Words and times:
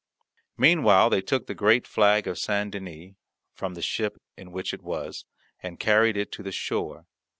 Meanwhile 0.57 1.11
they 1.11 1.21
took 1.21 1.45
the 1.45 1.53
great 1.53 1.85
flag 1.85 2.25
of 2.25 2.39
Saint 2.39 2.71
Denys, 2.73 3.13
from 3.53 3.75
the 3.75 3.83
ship 3.83 4.19
in 4.35 4.51
which 4.51 4.73
it 4.73 4.81
was, 4.81 5.25
and 5.61 5.79
carried 5.79 6.17
it 6.17 6.31
to 6.31 6.41
the 6.41 6.51
shore. 6.51 7.05